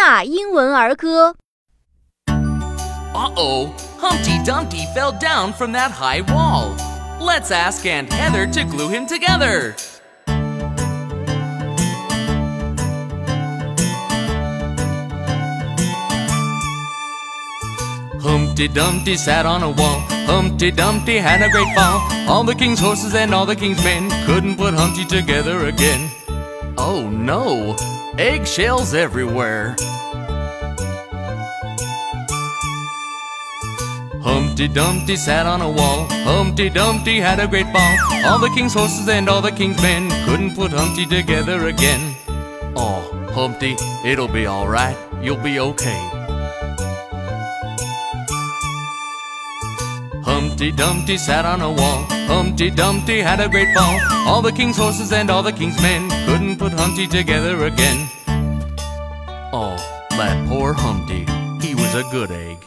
[0.00, 1.36] 纳英文儿歌》。
[3.12, 3.68] Uh oh,
[4.00, 6.74] Humpty Dumpty fell down from that high wall.
[7.20, 9.74] Let's ask Aunt Heather to glue him together.
[18.22, 20.00] Humpty Dumpty sat on a wall.
[20.24, 22.00] Humpty Dumpty had a great fall.
[22.26, 26.08] All the king's horses and all the king's men couldn't put Humpty together again.
[26.77, 27.75] Oh no!
[28.17, 29.75] Eggshells everywhere.
[34.21, 36.05] Humpty Dumpty sat on a wall.
[36.23, 37.95] Humpty Dumpty had a great fall.
[38.25, 42.15] All the king's horses and all the king's men couldn't put Humpty together again.
[42.75, 43.01] Oh,
[43.33, 43.75] Humpty,
[44.05, 44.97] it'll be alright.
[45.21, 46.20] You'll be okay.
[50.61, 52.05] Humpty Dumpty sat on a wall.
[52.27, 53.99] Humpty Dumpty had a great fall.
[54.27, 58.07] All the king's horses and all the king's men couldn't put Humpty together again.
[59.51, 59.75] Oh,
[60.11, 61.25] that poor Humpty.
[61.65, 62.59] He was a good egg.